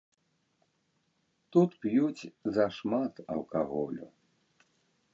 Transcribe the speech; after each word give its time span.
Тут 1.57 1.77
п'юць 1.85 2.29
зашмат 2.57 3.13
алкаголю. 3.37 4.05